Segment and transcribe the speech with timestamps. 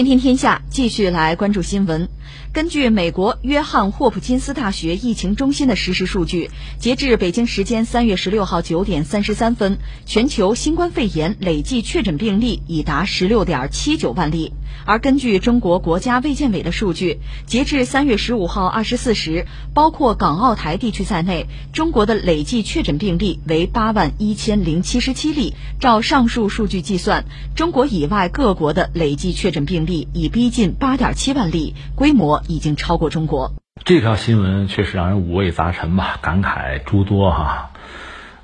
[0.00, 2.08] 天天天下继续来关注新闻。
[2.52, 14.52] 根据美国约翰霍普金斯大学疫情中心的实时数据，截至北京时间三月十六号九点三十三分，全球新冠肺炎累计确诊病例已达十六点七九万例。
[14.84, 25.54] 而根据中国国家卫健委的数据，截至三月十五号二十四时，包括港澳台地区在内，中国的累计确诊病例为八万一千零七十七例。
[25.78, 27.24] 照上述数据计算，
[27.54, 33.52] 中国以外各国的累计确诊病例已逼近八点七万例，规模国已经超过中国。
[33.82, 37.70] 这条新闻确实让人五味杂陈吧，感慨诸多哈。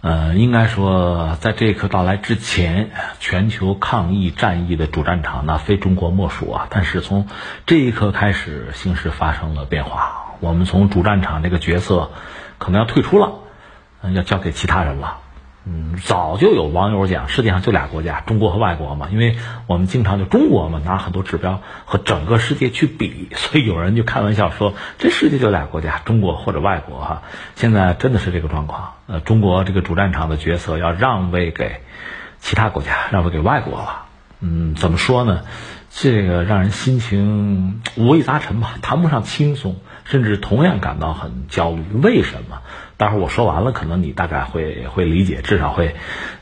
[0.00, 6.68] 呃，应该说，在这一刻到来之前，全球抗疫战役的主战场那非中国莫属啊。
[6.70, 7.26] 但是从
[7.66, 12.10] 这一刻开始，形势发生了变化，我们从主战场这个角色
[12.58, 13.32] 可能要退出了，
[14.14, 15.18] 要交给其他人了。
[15.68, 19.08] 嗯，早就有网友讲，世界上就俩国家，中国和外国嘛。
[19.10, 27.22] 因为我们经常就中国嘛，拿很多指标和整个世界去比，所以有人就开玩笑说，这世界就俩国家，中国或者外国哈。
[27.56, 31.80] 现在真的是这个状况，呃，中国这个主战场的角色要让位给
[32.38, 34.04] 其他国家，让位给外国了。
[34.38, 35.40] 嗯，怎么说呢？
[35.90, 41.82] 这个让人心情五味杂陈吧，谈不上轻松，甚至同样感到很焦虑。
[42.02, 42.60] 为什么？
[42.98, 45.96] 待会儿我说完了，可能你大概会会理解，至少会，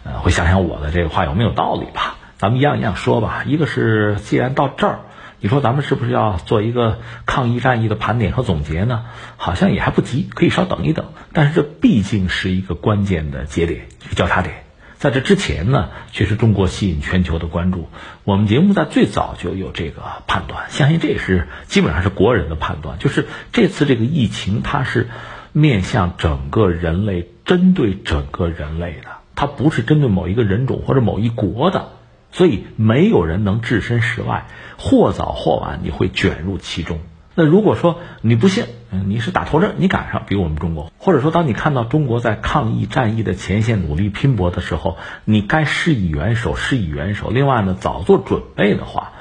[0.04, 2.16] 呃，会想想我的这个话有没有道理吧。
[2.38, 3.42] 咱们一样一样说吧。
[3.44, 5.00] 一个是，既然到这儿，
[5.40, 9.06] 你说咱们是不是要做一个抗疫战役的盘点和总结呢？
[9.36, 11.06] 好像也还不急，可以稍等一等。
[11.32, 14.62] 但是这毕竟是一个关键的节点，一个交叉点。
[14.96, 17.88] 在这之前呢，确实中国吸引全球的关注。
[18.22, 25.08] 我们节目在最早就有这个判断，相信这也是基本上是国人的判断，就是这次这个疫情它是。
[25.56, 31.90] 面向整个人类，针对整个人类的，它不是针对某一个人种或者某一国的，
[32.32, 36.98] 所以没有人能置身事外，或早或晚你会卷入其中。
[37.36, 38.64] 那如果说你不信，
[39.06, 47.30] 你是打头阵，你赶上比我们中国，或者说当你看到中国在抗疫战役的前线努力拼搏的时候，你该施以援手，施以援手。
[47.30, 49.12] 另外呢，早做准备的话，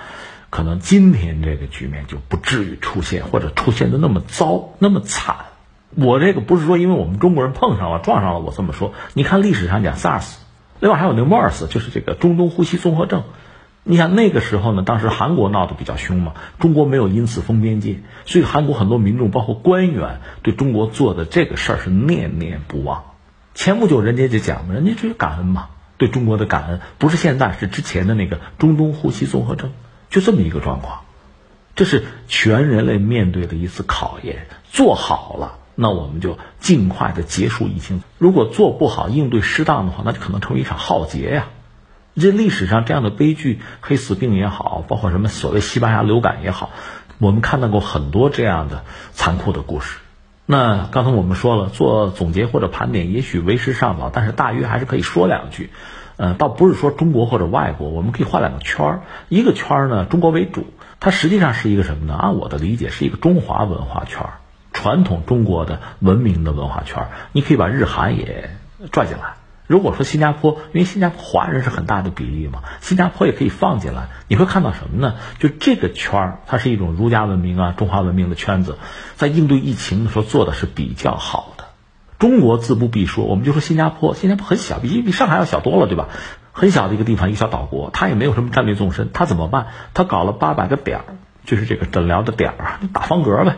[0.49, 5.35] 可能今天这个局面就不至于出现，或者出现的那么糟，那么惨。
[5.95, 8.93] 我这个不是说因为我们中国人碰上了撞上了，我这么说。
[9.13, 10.35] 你看历史上讲 SARS，
[10.79, 13.23] 另外还有那 MERS，就是这个中东呼吸综合症。
[13.83, 23.03] 你想那个时候呢，当时韩国闹得比较凶嘛，中国没有因此封边界，所以韩国很多民众包括官员对中国做的这个事儿是念念不忘。
[23.53, 25.67] 前不久人家就讲嘛，人家就是感恩嘛，
[25.97, 29.71] 对中国的感恩不是现在，是之前的那个中东呼吸综合症，
[30.09, 31.01] 就这么一个状况。
[31.75, 35.57] 这是全人类面对的一次考验，做好了。
[35.75, 38.01] 那我们就尽快的结束疫情。
[38.17, 41.47] 如果做不好应对失当的话，那就可能成为一场浩劫呀。
[42.15, 46.69] 这历史上这样的悲剧，黑死病也好，包括什么所谓西班牙流感也好，
[47.17, 49.97] 我们看到过很多这样的残酷的故事。
[50.45, 55.71] 那刚才我们说了，做总结或者盘点，也许为时尚早，但是大约还是可以说两句。
[56.15, 59.01] 呃，倒不是说中国或者外国，我们可以画两个圈儿。
[59.29, 60.67] 一个圈儿呢，中国为主，
[60.99, 62.13] 它实际上是一个什么呢？
[62.13, 64.33] 按我的理解，是一个中华文化圈儿。
[64.83, 68.49] 传统中国的文明的文化圈，你可以把日韩也
[68.91, 69.35] 拽进来。
[69.65, 74.09] 如果说新加坡，因为新加坡华人是很大的比例嘛，新加坡也可以放进来。
[74.27, 75.15] 你会看到什么呢？
[75.39, 78.77] 就这个圈儿，它是一种儒家文明啊、中华文明的圈子，
[79.15, 81.63] 在应对疫情的时候做的是比较好的。
[82.19, 86.09] 中国自不必说，我们就说新加坡，新加坡很小，比比上海要小多了，对吧？
[86.51, 89.67] 很小的一个地方，一个小岛国，它也没有什么战略纵深，它怎么办？
[89.93, 91.05] 它搞了八百个点儿，
[91.45, 93.55] 就是这个诊疗的点儿，打方格呗。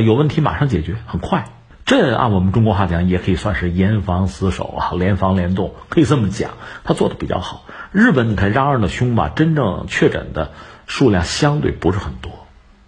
[0.00, 1.46] 有问题马上解决，很快。
[1.84, 6.50] 这按我们中国话讲，也可以算是严防死守啊，联防联动，可以这么讲。
[6.82, 7.64] 他做的比较好。
[7.92, 10.50] 日本你看嚷嚷的凶吧，真正确诊的
[10.88, 12.32] 数量相对不是很多，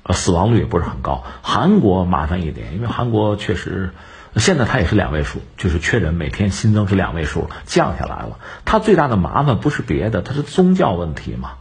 [0.02, 1.22] 呃，死亡率也不是很高。
[1.42, 3.90] 韩国麻烦一点，因为韩国确实
[4.34, 8.40] 现在它也是两位数，就是确诊每天新增是两位数，降下来了。
[8.64, 11.52] 它最大的麻烦不是别的，它是宗教问题嘛。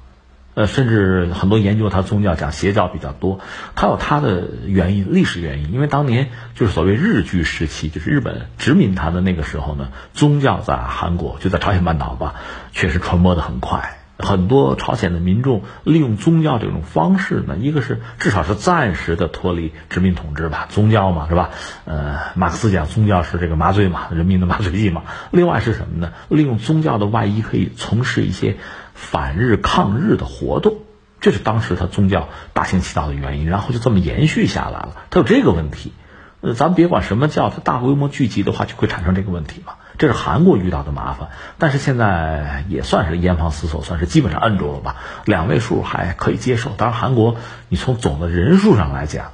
[0.57, 3.39] 呃，甚至很多研究他宗教讲邪教比较多，
[3.75, 5.71] 他有他的原因，历史原因。
[5.71, 12.33] 因为当年就是所谓日据时期，就是日本殖民他的那个时候呢，宗教在韩国就在朝鲜半岛吧，
[12.71, 13.99] 确实传播的很快。
[14.17, 21.51] 很多朝鲜的民众利用宗教这种方式呢，一个是至少是暂时的脱离殖民统治吧，宗教嘛是吧？
[21.85, 25.03] 呃，马克思讲宗教是这个麻醉嘛，人民的麻醉剂嘛。
[25.29, 26.13] 另外是什么呢？
[26.29, 28.57] 利用宗教的外衣可以从事一些。
[28.97, 30.79] 反日抗日的活动，
[31.21, 34.95] 这是当时他宗教大行其道的原因，然后就这么延续下来了。
[35.11, 35.93] 他有这个问题，
[36.41, 39.73] 呃，咱别管什么教，他大规模聚集的话就会产生这个问题嘛。
[39.99, 41.29] 这是韩国遇到的麻烦。
[41.59, 44.95] 但是现在也算是严防死守，算是基本上摁住了吧，
[45.25, 46.71] 两位数还可以接受。
[46.71, 47.35] 当然，韩国
[47.69, 49.31] 你从总的人数上来讲，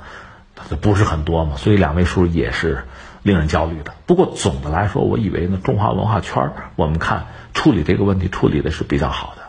[0.56, 2.84] 它不是很多嘛，所以两位数也是
[3.24, 3.94] 令人焦虑的。
[4.06, 9.43] 不过总的来说，我以为呢，中华文化圈我们看处理这个问题处理的是比较好的。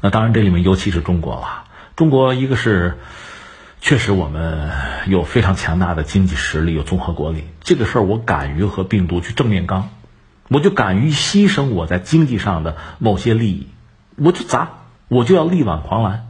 [0.00, 1.64] 那当然，这里面尤其是中国了，
[1.96, 2.98] 中国一个是。
[3.80, 4.72] 确实，我们
[5.06, 7.44] 有非常强大的经济实力，有综合国力。
[7.60, 9.90] 这个事儿，我敢于和病毒去正面刚，
[10.48, 13.68] 我就敢于牺牲我在经济上的某些利益，
[14.16, 14.70] 我就砸，
[15.06, 16.26] 我就要力挽狂澜。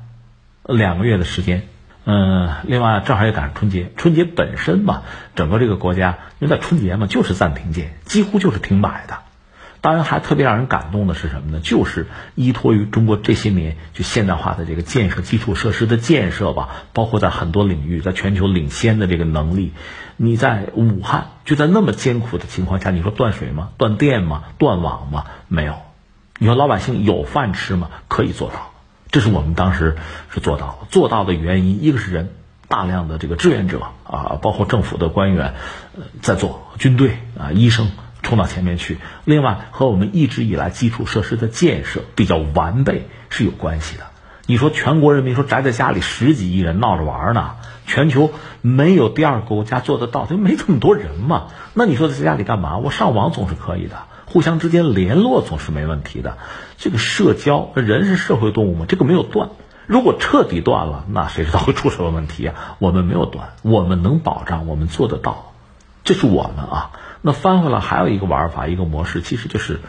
[0.65, 1.67] 两个月的时间，
[2.05, 5.05] 嗯，另外正好也赶上春节，春节本身嘛，
[5.35, 9.21] 整个这个国家因为在春节嘛，就是暂停键，几乎就是停摆的。
[9.89, 11.61] 当然，还特别让人感动的是什么呢？
[11.61, 19.73] 就是依托于中国这些年就现代化的这个建设基础设施的建设吧，包括在很多领域在全球领先的这个能力。
[20.19, 23.71] 你在武汉就在那么艰苦的情况下，你说断水吗？
[23.79, 24.43] 断电吗？
[24.59, 25.25] 断网吗？
[25.49, 25.77] 没有。
[26.39, 27.89] 你说老百姓有饭吃吗？
[28.09, 28.73] 可以做到。
[29.11, 29.97] 这是我们当时
[30.29, 30.87] 是做到。
[30.91, 32.35] 做到的原因，一个是人
[32.69, 35.55] 大量的这个志愿者啊，包括政府的官员
[36.21, 37.91] 在做，军队啊，医生。
[38.23, 44.05] 冲到前面去，另外和我们一直以来基础设施的建设比较完备是有关系的。
[44.47, 47.57] 你说全国人民说宅在家里十几亿人闹着玩呢，
[47.87, 48.33] 全球
[48.63, 51.49] 没有第二个国家做得到，就没这么多人嘛。
[51.75, 52.79] 那你说在家里干嘛？
[52.79, 56.39] 我上网总是可以的，互相之间联络总是没问题的。
[56.79, 59.51] 这个社交，人是社会动物嘛，这个没有断。
[59.87, 62.77] 如果彻底断了，那谁知道会出什么问题啊？
[62.79, 65.53] 我们没有断，我们能保障，我们做得到，
[66.05, 66.91] 这是我们啊。
[67.21, 69.81] 那翻回来还有一个玩法，一个模式，其实就是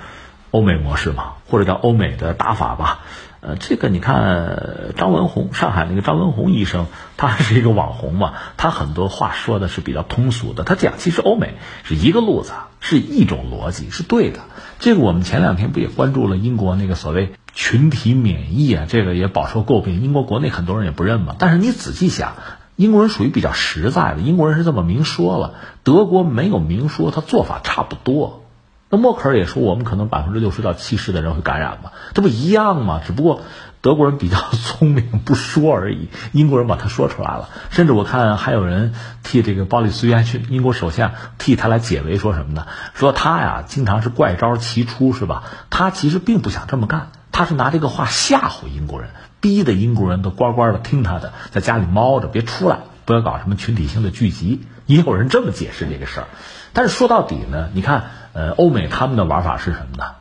[0.52, 3.00] 欧美模式嘛，或者叫欧美的打法吧。
[3.42, 10.64] 呃，这个你看张文宏，上海那个张文宏医生，他是一个网红嘛，他很多话说的是比较通俗的。
[10.64, 11.54] 他讲其实欧美
[11.84, 14.42] 是一个路子，是一种逻辑，是对的。
[14.80, 18.86] 这个我们前两天不也关注了英国那个所谓群体免疫啊？
[18.90, 21.36] 这个也饱受诟病，英国国内很多人也不认嘛。
[21.40, 22.34] 但是你仔细想。
[22.80, 25.56] 英国人属于比较实在的，英国人是这么明说了。
[25.84, 28.46] 德国没有明说，他做法差不多。
[28.90, 33.02] 那默克尔也说，我们可能百分之六十到七十的人会感染嘛，这不一样吗？
[33.06, 33.42] 只不过
[33.82, 36.08] 德国人比较聪明，不说而已。
[36.32, 38.94] 英国人把他说出来了，甚至我看还有人
[39.24, 42.66] 替这个鲍里斯约翰逊英国首相替他来解围，说什么呢？
[42.94, 45.44] 说他呀，经常是怪招齐出，是吧？
[45.70, 49.12] 他其实并不想这么干，他是拿这个话吓唬英国人。
[49.40, 54.60] 逼的英国人都乖乖的听他的，在家里猫着，别出来，不要搞什么群体性的聚集。
[54.88, 56.28] 也有人这么解释这个事儿，
[56.74, 60.16] 但是说到底呢，你看，呃，欧美他们的玩法是什么呢？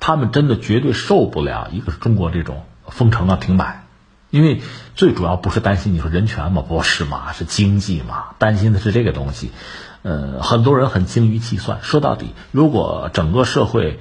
[0.00, 3.84] 他们真的绝对受不了一个中国这种封城啊、停摆，
[4.30, 4.62] 因为
[4.94, 9.52] 最主要不是担心你说人权嘛，不是嘛，是经济嘛，担心的是这个东西。
[10.00, 14.00] 呃，很多人很精于计算，说到底，如果整个社会。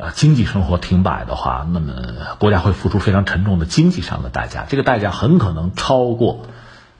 [0.00, 1.92] 呃，经济生活停摆的话，那么
[2.38, 6.46] 国家会付出非常沉重的经济上的代价，这个代价很可能超过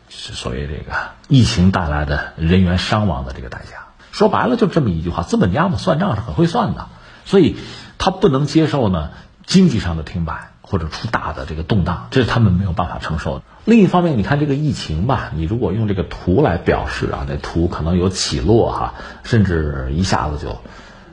[0.08, 0.92] 是所谓这个
[1.28, 3.86] 疫情带来的人员伤亡的这个代价。
[4.10, 6.88] 说白了，就这么一句话：资本家嘛，算账是很会算的，
[7.24, 7.54] 所以
[7.98, 9.10] 他不能接受呢
[9.46, 13.44] 经济上的停摆或者出大的这个动荡，这是他们没有办法承受的。
[13.64, 20.60] 另一方面，你看这个疫情吧，你如果用这个图来表示啊，那图可能有起落哈，甚至一下子就。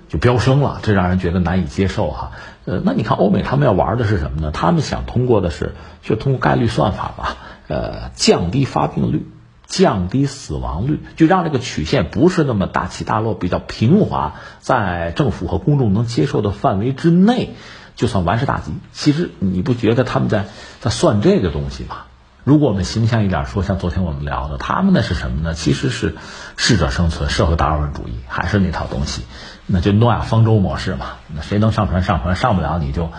[0.07, 2.31] 就飙升了，这让人觉得难以接受哈。
[2.65, 4.51] 呃，那你看欧美他们要玩的是什么呢？
[4.51, 7.37] 他们想通过的是，就通过概率算法吧，
[7.67, 9.27] 呃，降低发病率，
[9.65, 17.55] 降低死亡率，就让这个曲线不是那么大起大落，比较平滑，在政府和公众能接受的范围之内，
[17.95, 18.73] 就算完事大吉。
[18.93, 20.45] 其实你不觉得他们在
[20.79, 21.97] 在算这个东西吗？
[22.45, 25.55] 如果我们形象一点说，像昨天我们聊的，他们那是什么呢？
[25.55, 26.15] 其实是
[26.55, 29.23] 适者生存、社会达尔文主义，还是那套东西。
[29.65, 33.09] 那就诺亚方舟模式嘛，那谁能上船上船，上不了你就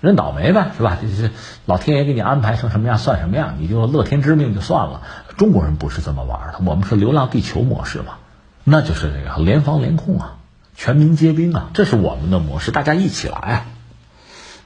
[0.00, 0.98] 认倒霉呗，是吧？
[1.02, 1.32] 就是
[1.64, 5.02] 老天爷给你安排成什么样算什么样，你就乐天知命就算了。
[5.36, 8.18] 中国人不是这么玩的，我们是流浪地球模式嘛，
[8.62, 10.36] 那就是这个联防联控啊，
[10.76, 13.66] 全民皆兵啊，这是我们的模式，大家一起来啊。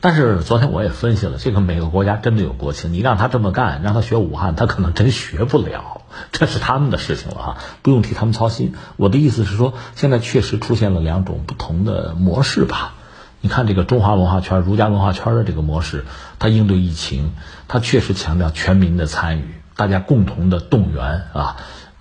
[0.03, 6.01] 但是昨天我也分析了，这个每个国家真的有国情，你让他这么干，让他学武汉，他可能真学不了，
[6.33, 8.75] 这是他们的事情了哈，不用替他们操心。
[8.97, 12.95] 我的意思是说，现在确实出现了两种不同的模式吧。
[13.43, 16.07] 你看这个中华文化圈、儒家文化圈的这个模式，
[16.39, 17.33] 它应对疫情，
[17.69, 21.57] 它确实强调全民的参与，大家共同的动员啊。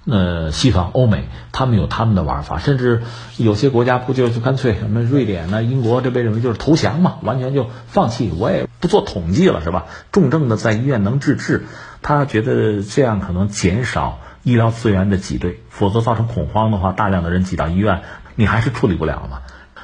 [0.05, 3.03] 呃，西方、欧美他们有他们的玩法，甚至
[3.37, 9.85] 有些国家不就就干脆什么瑞典呢、英国这被认为就是投降嘛，完全就放弃，我也不做统计了，是吧？
[10.11, 11.65] 重症的在医院能治治，
[12.01, 18.01] 他觉得这样可能减少医疗资源的挤兑，否则造成恐慌的话，大量的人挤到医院，
[18.35, 19.41] 你还是处理不了嘛。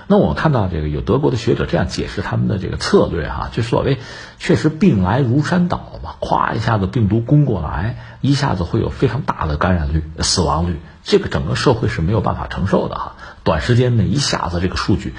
[0.08, 3.98] 那我看到这个有德国的学者这样解释他们的这个策略哈，就所谓
[4.38, 13.16] 确实病来如山倒嘛，咵一下子病毒攻过来，一下子会有非常大的感染率、死亡率，这个整个社会是没有办法承受的哈。
[13.44, 15.14] 短时间内一下子这个数据，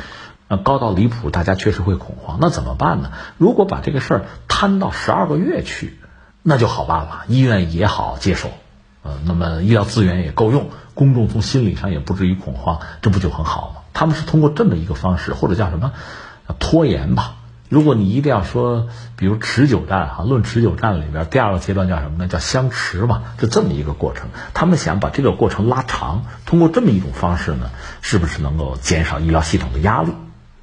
[0.48, 2.38] 呃高到离谱，大家确实会恐慌。
[2.40, 3.10] 那怎么办呢？
[3.38, 5.98] 如果把这个事儿摊到十二个月去，
[6.42, 8.50] 那就好办了，医院也好接受，
[9.02, 13.80] 呃，那么医疗资源也够用，公众从心理上也不至于恐慌，这不就很好吗？
[13.96, 15.92] 他们是通过这么一个方式，或者叫什么
[16.58, 17.36] 拖延吧。
[17.70, 22.28] 如果你一定要说，比如持久战哈，论持久战里边第二个阶段叫什么呢？
[22.28, 24.28] 叫相持嘛，是这么一个过程。
[24.52, 27.70] 他们想把这个过程拉长，通过这么一种方式呢，
[28.02, 30.12] 是不是能够减少医疗系统的压力，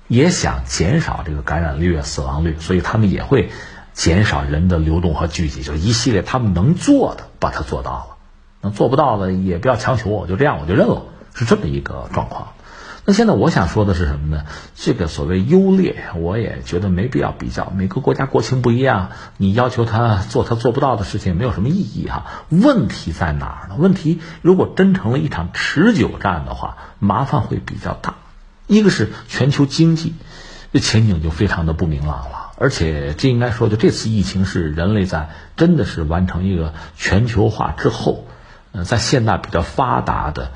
[0.07, 3.49] 也想减少这个感染率、死亡率，所以他们也会
[3.93, 8.05] 减少人的流动和聚集，就一系列他们能做的把它做到了，
[8.61, 11.01] 能做不到的也不要强求，我就这样我就认了，
[11.33, 12.49] 是这么一个状况。
[13.05, 14.45] 那现在我想说的是什么呢？
[14.75, 17.69] 这个所谓优劣，我也觉得没必要比较。
[17.75, 22.25] 每个国家国情不一样，你要求他做他做不到的事情，没有什么意义哈。
[22.49, 23.75] 问题在哪儿呢？
[23.77, 28.15] 问题如果真成了一场持久战的话，麻烦会比较大。
[28.67, 30.13] 一个是全球经济
[30.71, 38.25] 这前景就非常的不明朗了，而且这应该说，就这次疫情是人类在真的是完成一个全球化之后，
[38.71, 40.51] 呃，在现代比较发达的。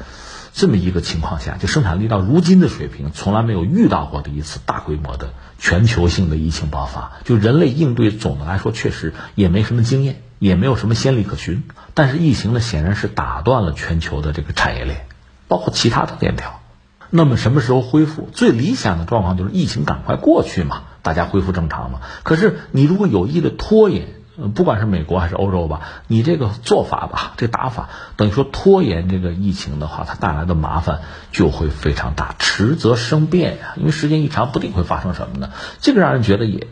[0.58, 7.12] 这么一个情况下，就生产力到如今的水平，从来没有遇到过的一次大规模的全球性的疫情爆发。
[7.26, 11.64] 就人类应对，总的来说确实也没什么经验，也没有什么先例可循。
[11.94, 15.06] 但是疫情呢，显然是打断了全球的这个产业链，
[15.48, 16.60] 包括其他的链条。
[17.12, 18.28] 那么什么时候恢复？
[18.34, 22.00] 最理想的状况就是疫情赶快过去嘛，大家恢复正常嘛。
[22.24, 24.17] 可是你如果有意的拖延。
[24.54, 31.00] 不管是美国还是欧洲吧，你这个做法吧，这打法等于说拖延这个疫情的话，它带来的麻烦
[31.32, 32.36] 就会非常大。
[32.38, 35.50] 迟则生变呀，因为时间一长，不定会发生什么呢？
[35.82, 36.68] 这个让人觉得也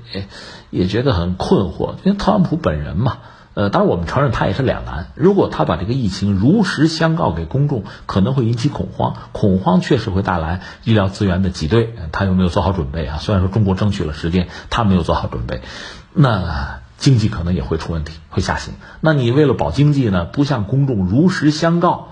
[0.69, 1.95] 也觉得很困惑。
[2.03, 3.17] 因为特朗普本人嘛，
[3.55, 5.07] 呃，当然我们承认他也是两难。
[5.15, 11.95] 如果他把这个疫情如实相告给公众，可能会引起恐慌，恐慌确实会带来医疗资源的挤兑。
[12.11, 13.17] 他有没有做好准备啊？
[13.17, 15.61] 虽然说中国争取了时间，他没有做好准备，
[16.13, 16.84] 那。
[17.05, 18.73] 经济可能也会出问题，会下行。
[18.99, 22.07] 那你为了保经济呢，不向公众如实相告，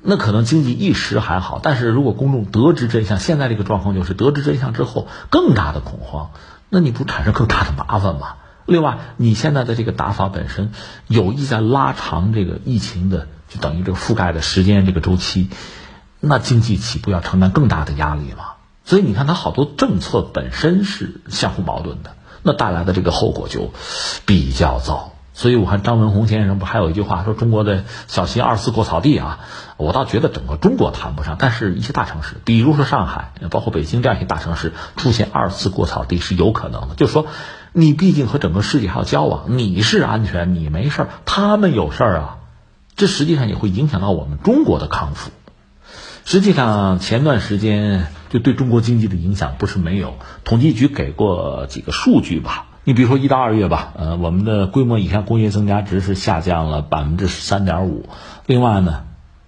[0.00, 1.60] 那可能经济一时还好。
[1.62, 6.32] 但是如果公众得知真相，现在这个状况就是得知真相之后更大的恐慌，
[6.70, 8.34] 那你不产生更大的麻烦吗？
[8.66, 10.72] 另外，你现在的这个打法本身
[11.06, 15.50] 有意在拉长这个疫情的，就等于这个覆盖的时间这个周期，
[16.18, 18.54] 那经济岂不要承担更大的压力吗？
[18.84, 22.16] 所以你看，它好多政策本身是相互矛盾的。
[22.42, 23.70] 那带来的这个后果就
[24.26, 29.40] 比较糟，所以我看张文宏先生不还有一句话说：“中国的小心二次过草地啊！”
[29.78, 36.94] 我倒觉得整个中国谈不上，但是一些大城市，比如说上海，包括北京这样一些大城市，出现二次过草地是有可能的。
[36.94, 37.26] 就是说，
[37.72, 42.38] 你毕竟和整个世界还要交往，你是安全，你没事儿，他们有事儿啊，
[42.94, 45.30] 这实际上也会影响到我们中国的康复。
[46.24, 50.14] 实际上，前段时间就对中国经济的影响不是没有。
[50.44, 58.08] 统计局给过几个数据吧，你比如说一到二月吧，呃，我们的规模以上工业增加值是下降了百分之十三点五。
[58.46, 59.02] 另外呢，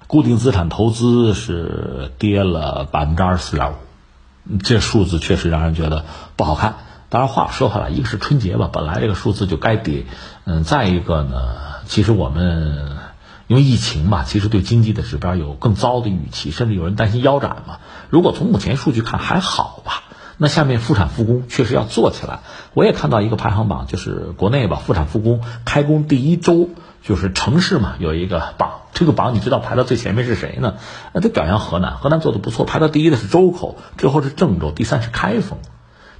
[0.08, 6.04] 固定资产投资是跌了百分之二十四点五，这数字确实让人觉得
[6.34, 6.74] 不好看。
[7.08, 10.06] 当然话说回来，一个是春节吧，本来这个数字就该跌，
[10.44, 11.38] 嗯，再一个呢，
[11.86, 12.98] 其实我们。
[13.46, 17.78] 因为疫情嘛，其实对经济的指标有更糟的预期，甚至有人担心腰斩嘛。
[18.08, 20.04] 如果从目前数据看还好吧，
[20.38, 22.40] 那下面复产复工确实要做起来。
[22.72, 26.70] 我也看到一个排行榜，就是国内吧，复产复工开工第一周，
[27.02, 30.76] 就是城市嘛有一个榜，这个榜你知道排到最前面是谁呢？
[31.12, 35.58] 那得表扬河南，河南做的不错，排到第一的是周口，之后是郑州，第三是开封。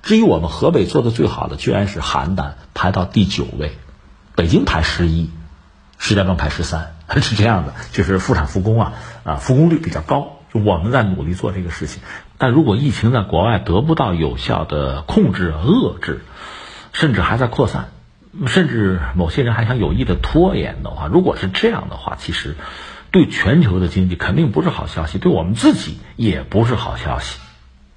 [0.03, 3.79] 至于我们河北做的最好的，居然是邯郸，排到第九位，
[4.35, 5.31] 北京排十一。
[5.97, 8.93] 石家庄排十三， 是这样的，就是复产复工啊，
[9.25, 10.39] 啊，复工率比较高。
[10.53, 12.03] 就我们在努力做这个事情，
[12.39, 16.21] 但如果疫情在国外得不到有效的控制、遏制，
[16.93, 17.89] 甚至还在扩散，
[18.47, 22.55] 甚至某些人还想有意的拖延的话，如果是这样的话，其实
[23.11, 27.41] 对全球的经济肯定不是好消息，对我们自己也不是好消息。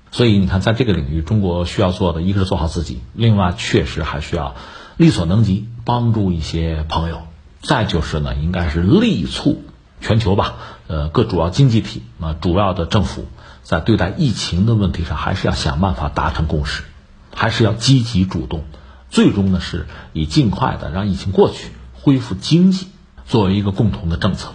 [0.09, 4.55] 所以你看，在这个领域，中国需要做的一个是做好自己，另外确实还需要
[4.95, 7.21] 力所能及帮助一些朋友。
[7.61, 9.63] 再就是呢，应该是力促
[9.99, 10.55] 全球吧，
[10.87, 13.25] 呃，各主要经济体啊，主要的政府
[13.63, 16.83] 在对待疫情的问题上，还是要想办法达成共识，
[17.35, 18.63] 还是要积极主动，
[19.09, 22.87] 最终呢，是以尽快的让疫情过去，恢复经济
[23.25, 24.53] 作为一个共同的政策。